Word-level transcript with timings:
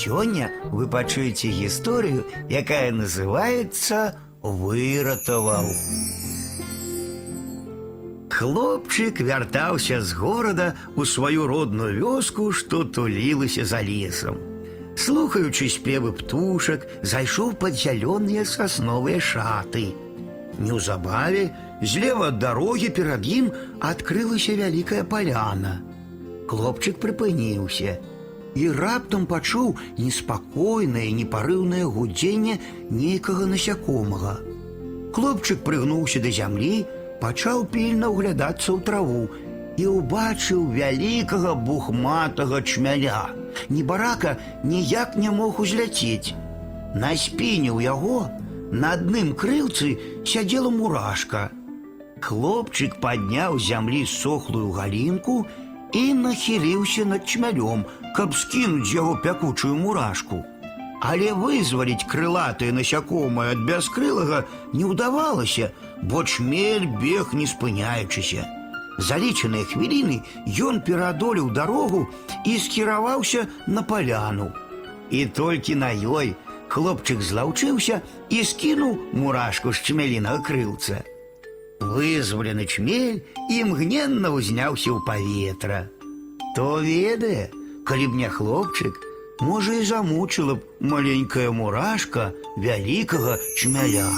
Сёння 0.00 0.49
вы 0.71 0.87
пачуеце 0.87 1.49
гісторыю, 1.51 2.23
якая 2.47 2.95
называецца 2.95 4.15
выратаваў. 4.39 5.67
Хлопчык 8.31 9.19
вяртаўся 9.19 9.99
з 9.99 10.15
горада 10.15 10.67
ў 10.95 11.03
сваю 11.03 11.43
родную 11.51 11.91
вёску, 11.97 12.53
што 12.55 12.85
тулілася 12.87 13.65
за 13.67 13.81
лесам. 13.83 14.39
Слухаючы 14.95 15.67
спевы 15.67 16.15
птушак, 16.15 16.87
зайшоў 17.03 17.51
пад 17.59 17.75
зялёныя 17.75 18.47
сасновыя 18.47 19.19
шаты. 19.19 19.91
Неўзабаве 20.55 21.51
злева 21.83 22.31
ад 22.31 22.39
дарогі 22.39 22.95
перад 22.95 23.27
ім 23.27 23.51
адкрылася 23.91 24.55
вялікая 24.55 25.03
паляна. 25.03 25.83
Хлопчык 26.47 27.03
прыпыніўся 27.03 27.99
і 28.56 28.68
раптам 28.72 29.26
пачуў 29.30 29.76
неспакойнае, 30.00 31.08
непарыўнае 31.12 31.84
гудзенне 31.84 32.58
нейкага 32.90 33.46
насякомага. 33.46 34.38
Хлопчык 35.16 35.60
прыгнуўся 35.66 36.22
да 36.24 36.32
зямлі, 36.38 36.84
пачаў 37.20 37.66
пільна 37.72 38.08
ўглядацца 38.12 38.72
ў 38.72 38.80
траву 38.88 39.28
і 39.76 39.84
ўбачыў 39.92 40.72
вялікага 40.72 41.52
бухматага 41.68 42.62
чмяля. 42.62 43.28
Небарака 43.68 44.36
ніяк 44.64 45.16
не 45.16 45.30
мог 45.30 45.60
узляцець. 45.60 46.32
На 46.96 47.12
спіне 47.16 47.72
ў 47.72 47.84
яго 47.92 48.28
на 48.72 48.96
адным 48.96 49.32
крылцы 49.36 49.96
сядзела 50.24 50.72
мурашка. 50.72 51.50
Хлопчык 52.24 52.96
падняў 53.04 53.60
з 53.60 53.68
зямлі 53.68 54.02
сохлую 54.08 54.72
галінку 54.72 55.44
і 55.92 56.04
нахіліўся 56.24 57.04
над 57.04 57.28
чмялём, 57.28 57.84
каб 58.16 58.34
скінуць 58.34 58.88
з 58.88 58.94
яго 59.00 59.16
пякучую 59.22 59.74
мурашку. 59.76 60.44
Але 61.00 61.32
вызваліць 61.36 62.08
крылатае 62.08 62.72
насякомае 62.72 63.50
ад 63.52 63.64
бяскрылага 63.68 64.44
не 64.72 64.84
ўдавалася, 64.88 65.70
бо 66.02 66.24
чмель 66.24 66.88
бег 67.00 67.34
не 67.36 67.46
спыняючыся. 67.46 68.46
За 68.98 69.20
лічаныя 69.20 69.68
хвіліны 69.68 70.22
ён 70.68 70.80
пераадолеў 70.80 71.52
дарогу 71.52 72.06
і 72.44 72.56
скіраваўся 72.58 73.46
на 73.66 73.82
паляну. 73.82 74.52
І 75.10 75.26
толькі 75.26 75.76
на 75.76 75.92
ёй 75.92 76.32
хлопчык 76.72 77.20
злаўчыўся 77.20 78.00
і 78.30 78.40
скінуў 78.44 78.96
мурашку 79.12 79.72
з 79.76 79.84
чмялінага 79.84 80.40
крылца. 80.40 81.04
Вызвалены 81.80 82.64
чмель 82.64 83.20
імгненна 83.52 84.32
ўзняўся 84.32 84.96
ў 84.96 84.98
паветра. 85.04 85.92
То 86.56 86.80
ведае, 86.80 87.52
калі 87.90 88.06
б 88.10 88.18
не 88.22 88.28
хлопчык, 88.28 88.98
можа 89.40 89.76
і 89.78 89.84
замучыла 89.84 90.56
б 90.56 90.64
маленькая 90.80 91.50
мурашка 91.50 92.32
вялікага 92.56 93.38
чмяля. 93.56 94.08